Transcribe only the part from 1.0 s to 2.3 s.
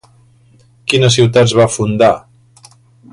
ciutats va fundar?